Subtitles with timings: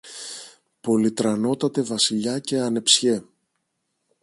[0.81, 3.23] «Πολυτρανότατε Βασιλιά και ανεψιέ.